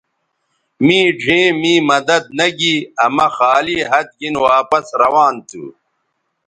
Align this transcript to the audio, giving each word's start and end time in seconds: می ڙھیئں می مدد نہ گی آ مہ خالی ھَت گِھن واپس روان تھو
می 0.85 0.99
ڙھیئں 1.21 1.51
می 1.61 1.73
مدد 1.89 2.23
نہ 2.37 2.47
گی 2.57 2.75
آ 3.03 3.05
مہ 3.15 3.27
خالی 3.35 3.77
ھَت 3.89 4.07
گِھن 4.19 4.35
واپس 4.47 4.85
روان 5.01 5.35
تھو 5.47 5.63